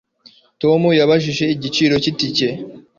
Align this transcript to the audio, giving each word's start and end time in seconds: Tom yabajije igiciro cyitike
Tom 0.61 0.81
yabajije 0.99 1.43
igiciro 1.55 1.95
cyitike 2.03 2.47